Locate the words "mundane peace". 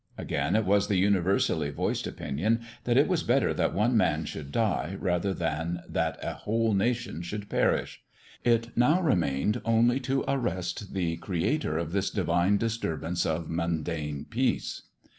13.47-14.81